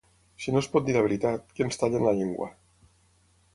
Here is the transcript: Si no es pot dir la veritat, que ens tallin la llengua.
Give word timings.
Si 0.45 0.53
no 0.55 0.61
es 0.65 0.69
pot 0.75 0.87
dir 0.87 0.95
la 0.95 1.03
veritat, 1.09 1.45
que 1.59 1.67
ens 1.67 1.79
tallin 1.83 2.09
la 2.09 2.17
llengua. 2.23 2.51